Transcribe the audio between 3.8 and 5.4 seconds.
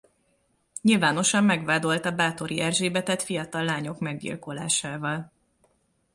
meggyilkolásával.